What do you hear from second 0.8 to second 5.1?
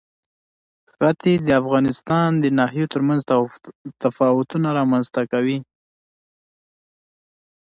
ښتې د افغانستان د ناحیو ترمنځ تفاوتونه رامنځ